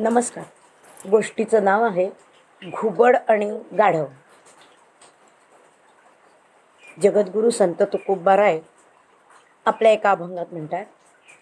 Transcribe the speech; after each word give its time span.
नमस्कार. 0.00 0.44
गोष्टीचं 1.10 1.64
नाव 1.64 1.84
आहे 1.84 2.10
घुबड 2.64 3.16
आणि 3.28 3.58
गाढव. 3.78 4.06
जगद्गुरू 7.02 7.50
संत 7.50 7.82
तुकोबाराय 7.82 8.60
आपल्या 9.66 9.92
एका 9.92 10.10
अभंगात 10.10 10.46
म्हणतात 10.52 10.84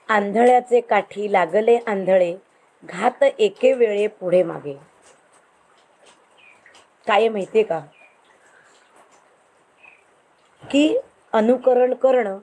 आंधळ्याचे 0.09 0.81
काठी 0.81 1.33
लागले 1.33 1.77
आंधळे 1.77 2.37
घात 2.85 3.23
एके 3.39 3.73
वेळे 3.73 4.07
पुढे 4.07 4.43
मागे. 4.43 4.77
काय 7.07 7.29
माहितीये 7.29 7.65
का? 7.65 7.81
की 10.63 10.99
अनुकरण 11.33 11.95
करणं 11.95 12.39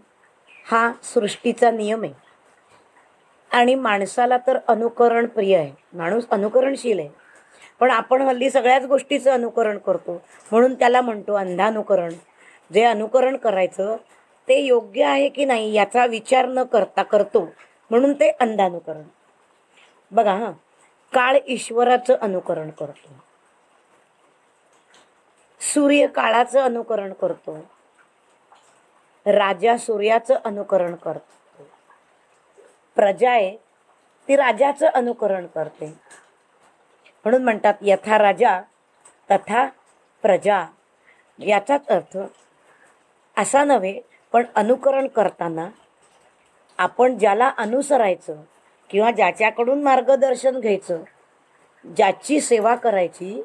हा 0.65 0.91
सृष्टीचा 1.03 1.71
नियम 1.71 2.03
आहे. 2.03 2.24
आणि 3.55 3.75
माणसाला 3.75 4.37
तर 4.37 4.57
अनुकरण 4.67 5.25
प्रिय 5.25 5.57
आहे. 5.57 5.71
माणूस 5.93 6.23
अनुकरणशील 6.31 6.99
आहे. 6.99 7.09
पण 7.79 7.91
आपण 7.91 8.21
हल्ली 8.21 8.49
सगळ्याच 8.49 8.85
गोष्टीचं 8.85 9.31
अनुकरण 9.31 9.77
करतो. 9.77 10.21
म्हणून 10.51 10.73
त्याला 10.73 11.01
म्हणतो 11.01 11.33
अंधानुकरण. 11.33 12.13
जे 12.73 12.83
अनुकरण 12.83 13.37
करायचं 13.37 13.95
ते 14.47 14.59
योग्य 14.59 15.03
आहे 15.03 15.29
की 15.29 15.45
नाही 15.45 15.73
याचा 15.73 16.05
विचार 16.05 16.45
न 16.45 16.63
करता 16.63 17.03
करतो. 17.03 17.49
म्हणून 17.89 18.13
ते 18.13 18.29
अंधानुकरण. 18.29 19.01
बघा 20.11 20.33
हां. 20.33 20.51
काळ 21.13 21.37
ईश्वराचं 21.47 22.15
अनुकरण 22.21 22.69
करतो. 22.69 23.09
सूर्य 25.59 26.07
काळाचं 26.07 26.59
अनुकरण 26.59 27.13
करतो. 27.13 27.57
राजा 29.25 29.77
सूर्याचं 29.77 30.35
अनुकरण 30.45 30.95
करतो. 30.95 31.44
प्रजा 32.95 33.31
आहे 33.31 33.55
ती 34.27 34.35
राजाचं 34.35 34.87
अनुकरण 34.87 35.47
करते. 35.47 35.85
म्हणून 37.25 37.43
म्हणतात 37.43 37.73
यथा 37.81 38.17
राजा 38.17 38.61
तथा 39.31 39.65
प्रजा. 40.21 40.65
याचाच 41.39 41.87
अर्थ 41.87 42.17
असा 43.37 43.63
नव्हे 43.63 44.01
पण 44.31 44.43
अनुकरण 44.55 45.07
करताना 45.07 45.67
आपण 46.77 47.17
ज्याला 47.17 47.51
अनुसरायचं 47.57 48.41
किंवा 48.89 49.11
ज्याच्याकडून 49.11 49.83
मार्गदर्शन 49.83 50.59
घ्यायचं 50.59 51.03
ज्याची 51.85 52.39
सेवा 52.41 52.75
करायची 52.75 53.41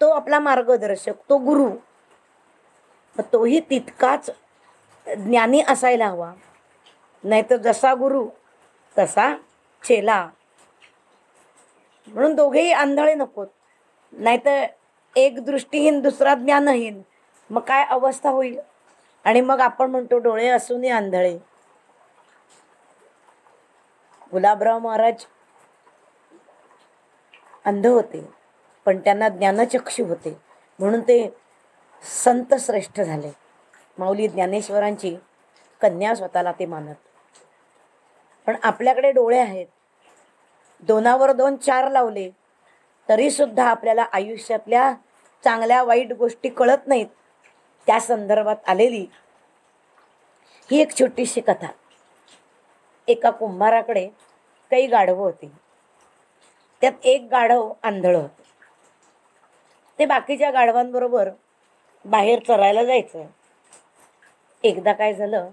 तो 0.00 0.10
आपला 0.10 0.38
मार्गदर्शक 0.38 1.14
तो 1.28 1.38
गुरु 1.38 1.68
तोही 3.32 3.60
तितकाच 3.60 4.30
ज्ञानी 5.06 5.62
असायला 5.68 6.06
हवा. 6.06 6.32
नाहीतर 7.24 7.56
जसा 7.56 7.94
गुरु 7.94 8.28
तसा 8.98 9.34
चेला. 9.84 10.28
म्हणून 12.08 12.34
दोघेही 12.34 12.72
आंधळे 12.72 13.14
नकोत. 13.14 13.46
नाहीतर 14.12 14.66
एक 15.16 15.44
दृष्टीहीन 15.44 16.00
दुसरा 16.00 16.34
ज्ञानहीन. 16.34 17.02
मग 17.50 17.60
काय 17.60 17.84
अवस्था 17.84 18.30
होईल? 18.30 18.60
आणि 19.24 19.40
मग 19.40 19.60
आपण 19.60 19.90
म्हणतो 19.90 20.18
डोळे 20.18 20.48
असूनही 20.48 20.90
आंधळे. 20.90 21.38
गुलाबराव 24.32 24.78
महाराज 24.78 25.26
अंध 27.64 27.86
होते 27.86 28.28
पण 28.84 28.98
त्यांना 28.98 29.28
ज्ञानचक्षु 29.28 30.04
होते. 30.04 30.40
म्हणून 30.78 31.00
ते 31.00 31.36
संत 32.24 32.54
श्रेष्ठ 32.58 33.00
झाले. 33.00 33.30
माऊली 33.98 34.28
ज्ञानेश्वरांची 34.28 35.16
कन्या 35.80 36.16
स्वतःला 36.16 36.52
ते 36.52 36.66
मानत. 36.66 36.94
पण 38.46 38.56
आपल्याकडे 38.62 39.12
डोळे 39.12 39.38
आहेत. 39.38 39.66
दोनावर 40.82 41.32
दोन 41.32 41.56
चार 41.56 41.90
लावले 41.90 42.30
तरी 43.08 43.30
सुद्धा 43.30 43.64
आपल्याला 43.64 44.06
आयुष्यातल्या 44.12 44.94
चांगल्या 45.44 45.82
वाईट 45.82 46.12
गोष्टी 46.12 46.48
कळत 46.48 46.86
नाहीत. 46.86 47.06
त्या 47.86 48.00
संदर्भात 48.00 48.56
आलेली 48.66 49.06
ही 50.70 50.80
एक 50.80 50.98
छोटीशी 51.00 51.40
कथा. 51.40 51.66
एका 53.08 53.30
कुंभाराकडे 53.30 54.08
काही 54.70 54.86
गाढवं 54.86 55.18
होती. 55.18 55.50
त्यात 56.80 56.92
एक 57.02 57.28
गाढव 57.30 57.72
आंधळ 57.82 58.16
होतं. 58.16 58.42
ते 59.98 60.06
बाकीच्या 60.06 60.50
गाढवांबरोबर 60.50 61.28
बाहेर 62.04 62.38
चरायला 62.48 62.84
जायचं. 62.84 63.24
एकदा 64.64 64.92
काय 64.92 65.14
झालं 65.14 65.50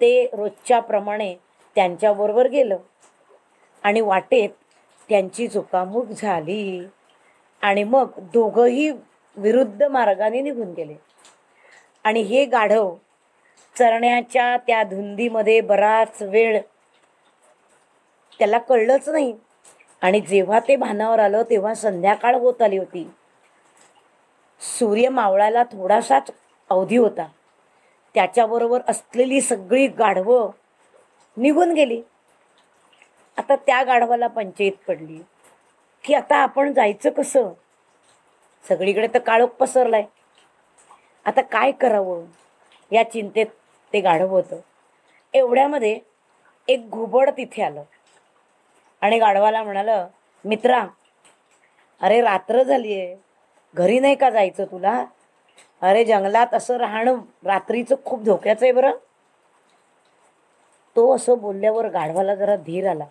ते 0.00 0.30
रोजच्या 0.32 0.80
प्रमाणे 0.80 1.36
त्यांच्याबरोबर 1.76 2.46
गेलं. 2.46 2.76
आणि 3.82 4.00
वाटेत 4.00 4.48
त्यांची 5.08 5.48
चुकामूक 5.48 6.06
झाली. 6.06 6.86
आणि 7.62 7.84
मग 7.84 8.08
दोघंही 8.18 8.90
विरुद्ध 9.36 9.82
मार्गाने 9.82 10.40
निघून 10.40 10.72
गेले. 10.72 10.94
आणि 12.04 12.20
हे 12.20 12.44
गाढव 12.44 12.94
चरण्याच्या 13.78 14.56
त्या 14.56 14.82
धुंदीमध्ये 14.82 15.60
बराच 15.60 16.22
वेळ 16.22 16.60
त्याला 18.38 18.58
कळलंच 18.58 19.08
नाही. 19.08 19.34
आणि 20.00 20.20
जेव्हा 20.20 20.60
ते 20.60 20.76
भानावर 20.76 21.18
आलं 21.18 21.42
तेव्हा 21.42 21.74
संध्याकाळ 21.74 22.34
होत 22.34 22.62
आली 22.62 22.78
होती. 22.78 23.10
सूर्य 24.60 25.08
मावळायला 25.08 25.62
थोडासाच 25.62 26.30
अवधी 26.70 26.96
होता. 26.96 27.26
त्याच्याबरोबर 28.14 28.80
असलेली 28.88 29.40
सगळी 29.40 29.86
गाढवं 29.86 30.50
निघून 31.36 31.72
गेली. 31.72 32.02
आता 33.38 33.56
त्या 33.56 33.82
गाढवाला 33.82 34.26
पंचायत 34.26 34.72
पडली. 34.88 35.20
की 36.04 36.14
आता 36.14 36.36
आपण 36.36 36.72
जायचं 36.72 37.10
कसं? 37.10 37.52
सगळीकडे 38.68 39.06
तर 39.06 39.18
काळोख 39.18 39.48
पसरलाय. 39.48 40.04
आता 41.24 41.40
काय 41.40 41.70
करावं? 41.70 42.24
या 42.92 43.10
चिंतेत 43.10 43.46
ते 43.92 44.00
गाढव 44.00 44.28
होतं. 44.28 44.60
एवढ्यामध्ये 45.34 46.00
एक 46.68 46.90
घुबड 46.90 47.30
तिथे 47.30 47.62
आलं. 47.62 47.82
आणि 49.00 49.18
गाढवाला 49.18 49.62
म्हणालं 49.62 50.06
मित्रा 50.44 50.86
अरे 52.00 52.20
रात्र 52.20 52.62
झाली 52.62 53.00
आहे 53.00 53.16
घरी 53.74 53.98
नाही 53.98 54.14
का 54.14 54.30
जायचं 54.30 54.64
तुला? 54.64 55.04
अरे 55.82 56.04
जंगलात 56.04 56.54
असं 56.54 56.76
राहणं 56.76 57.18
रात्रीचं 57.44 57.94
खूप 58.04 58.22
धोक्याचं 58.22 58.66
आहे 58.66 58.72
बरं. 58.72 58.90
तो 60.96 61.14
असं 61.14 61.38
बोलल्यावर 61.38 61.88
गाढवाला 61.88 62.34
जरा 62.34 62.56
धीर 62.56 62.88
आला. 62.88 63.04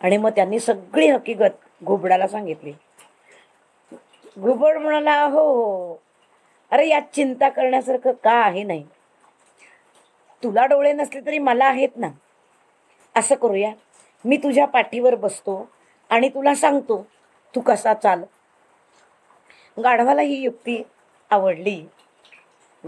आणि 0.00 0.16
मग 0.16 0.30
त्यांनी 0.30 0.60
सगळी 0.60 1.08
हकीकत 1.08 1.84
घुबडाला 1.84 2.28
सांगितली. 2.28 2.72
घुबड 4.38 4.76
म्हणाला 4.76 5.24
हो, 5.24 5.40
हो 5.40 5.86
हो 5.88 5.96
अरे 6.70 6.88
यात 6.88 7.02
चिंता 7.14 7.48
करण्यासारखं 7.48 8.12
का 8.12 8.32
आहे 8.32 8.62
नाही? 8.62 8.84
तुला 10.42 10.66
डोळे 10.66 10.92
नसले 10.92 11.20
तरी 11.20 11.38
मला 11.38 11.64
आहेत 11.64 11.88
ना? 11.96 12.08
असं 13.16 13.34
करूया. 13.34 13.72
मी 14.24 14.36
तुझ्या 14.36 14.66
पाठीवर 14.66 15.14
बसतो 15.14 15.70
आणि 16.10 16.28
तुला 16.28 16.54
सांगतो 16.54 17.06
तू 17.54 17.60
कसा 17.60 17.94
चाल. 17.94 18.24
गाढवाला 19.82 20.22
ही 20.22 20.34
युक्ती 20.34 20.82
आवडली. 21.30 21.86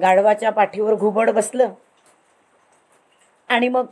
गाढवाच्या 0.00 0.50
पाठीवर 0.50 0.94
घुबड 0.94 1.30
बसलं. 1.30 1.72
आणि 3.48 3.68
मग 3.68 3.86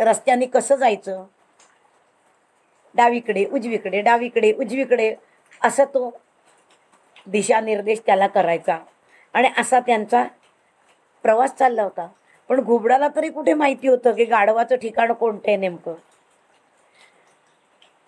रस्त्याने 0.00 0.46
कसं 0.46 0.74
जायचं? 0.76 1.24
डावीकडे 2.94 3.44
उजवीकडे 3.44 4.00
डावीकडे 4.00 4.52
उजवीकडे 4.52 5.14
असं 5.64 5.84
तो 5.84 6.20
दिशानिर्देश 7.26 8.00
त्याला 8.06 8.26
करायचा. 8.26 8.78
आणि 9.32 9.50
असा 9.58 9.80
त्यांचा 9.80 10.24
प्रवास 11.22 11.54
चालला 11.54 11.82
होता. 11.82 12.08
पण 12.48 12.60
घुबडाला 12.60 13.08
तरी 13.16 13.28
कुठे 13.28 13.54
माहिती 13.54 13.88
होतं 13.88 14.12
की 14.12 14.24
गाढवाचं 14.24 14.76
ठिकाण 14.76 15.12
कोणतं 15.12 15.42
आहे 15.46 15.56
नेमकं? 15.56 15.94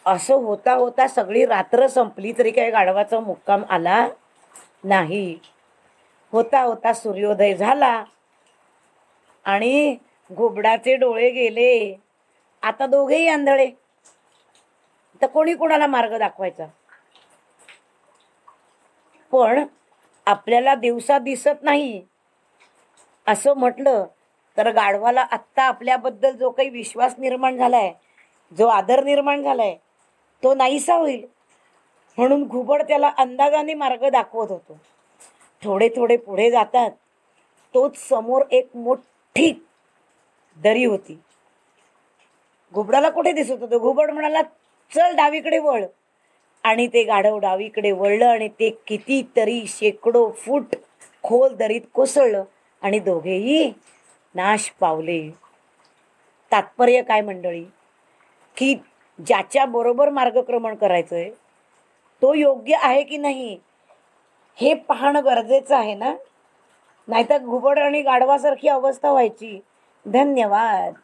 असं 0.07 0.35
होता 0.35 0.73
होता 0.73 1.09
सगळी 1.09 1.47
रात्र 1.47 1.87
संपली 1.87 2.33
तरी 2.39 2.51
काही 2.51 2.71
गाढवाचा 2.71 3.21
मुक्काम 3.21 3.63
आला 3.69 4.09
नाही. 4.85 5.39
होता 6.33 6.63
होता 6.63 6.93
सूर्योदय 6.93 7.55
झाला. 7.55 8.05
आणि 9.45 9.97
घुबडाचे 10.31 10.97
डोळे 10.97 11.31
गेले. 11.31 11.95
आता 12.63 12.87
दोघेही 12.87 13.29
आंधळे. 13.29 13.71
तर 15.23 15.27
कोणी 15.27 15.55
कोणाला 15.55 15.87
मार्ग 15.87 16.19
दाखवायचा? 16.19 16.67
पण 19.33 19.65
आपल्याला 20.27 20.75
दिवसा 20.75 21.19
दिसत 21.19 21.63
नाही. 21.63 22.03
असं 23.27 23.55
म्हटलं 23.55 24.07
तर 24.57 24.71
गाढवाला 24.71 25.21
आत्ता 25.31 25.63
आपल्याबद्दल 25.63 26.31
जो 26.31 26.51
काही 26.51 26.69
विश्वास 26.69 27.15
निर्माण 27.19 27.57
झालाय 27.57 27.93
जो 28.53 28.67
आदर 28.67 29.05
निर्माण 29.05 29.43
झालाय 29.43 29.77
तो 30.43 30.55
नाहीसा 30.55 30.95
होईल. 30.95 31.27
म्हणून 32.19 32.45
घुबड 32.45 32.83
त्याला 32.83 33.11
अंदाजाने 33.19 33.75
मार्ग 33.75 34.09
दाखवत 34.09 34.51
होतो. 34.51 34.79
थोडे 35.63 35.89
थोडे 35.89 36.17
पुढे 36.17 36.51
जातात. 36.51 36.91
तोच 37.75 37.97
समोर 38.09 38.43
एक 38.51 38.69
मोठी 38.75 39.53
दरी 40.63 40.85
होती. 40.85 41.21
घुबडाला 42.75 43.11
कुठे 43.11 43.33
दिसत 43.33 43.51
होतं? 43.51 43.79
घुबड 43.79 44.11
म्हणाला 44.11 44.43
चल 44.95 45.17
डावीकडे 45.17 45.59
वळ. 45.59 45.85
आणि 46.63 46.87
ते 46.87 47.03
गाढव 47.05 47.39
डावीकडे 47.39 47.93
वळलं 47.93 48.27
आणि 48.27 48.49
ते 48.49 48.71
कितीतरी 48.87 49.65
शेकडो 49.67 50.31
फूट 50.31 50.75
खोल 51.23 51.55
दरीत 51.55 51.81
कोसळलं 51.95 52.45
आणि 52.83 52.99
दोघेही 52.99 53.73
नाश 54.35 54.71
पावले. 54.81 55.31
तात्पर्य 56.53 57.03
काय 57.03 57.21
मंडळी? 57.21 57.65
की 58.57 58.77
ज्याच्या 59.27 59.65
बरोबर 59.65 60.09
मार्गक्रमण 60.09 60.75
करायचंय 60.75 61.31
तो 62.23 62.35
योग्य 62.35 62.77
आहे 62.81 63.03
की 63.03 63.17
नाही 63.17 63.59
हे 64.57 64.75
पाहणं 64.75 65.25
गरजेचं 65.25 65.77
आहे 65.77 65.95
ना? 65.95 66.15
नाहीतर 67.09 67.39
घुबड 67.39 67.79
आणि 67.79 68.03
गाढवासारखी 68.03 68.69
अवस्था 68.69 69.11
व्हायची. 69.11 69.61
धन्यवाद. 70.07 71.01